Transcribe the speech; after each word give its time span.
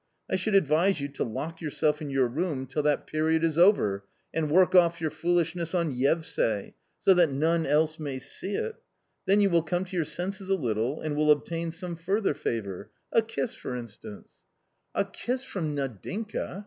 I 0.27 0.35
should 0.35 0.55
advise 0.55 0.99
you 0.99 1.07
to 1.09 1.23
lock 1.23 1.61
yourself 1.61 2.01
in 2.01 2.09
your 2.09 2.25
room 2.25 2.65
till 2.65 2.81
that 2.81 3.05
period 3.05 3.43
is 3.43 3.59
over 3.59 4.03
and 4.33 4.49
work 4.49 4.73
off 4.73 4.99
your 4.99 5.11
foolishness 5.11 5.75
on 5.75 5.91
Yevsay, 5.91 6.73
so 6.99 7.13
that 7.13 7.29
none 7.29 7.67
else 7.67 7.99
may 7.99 8.17
see 8.17 8.55
it 8.55 8.77
Then 9.27 9.41
you 9.41 9.51
will 9.51 9.61
come 9.61 9.85
to 9.85 9.95
your 9.95 10.03
senses 10.05 10.49
a 10.49 10.55
little, 10.55 11.01
and 11.01 11.15
will 11.15 11.29
obtain 11.29 11.69
some 11.69 11.95
further 11.95 12.33
favour— 12.33 12.89
a 13.11 13.21
kiss 13.21 13.53
for 13.53 13.75
instance." 13.75 14.31
\ 14.65 14.95
72 14.95 14.95
A 14.95 14.95
COMMON 14.95 15.05
STORY" 15.05 15.05
A 15.05 15.05
kiss 15.37 15.43
from 15.45 15.75
Nadinka 15.75 16.59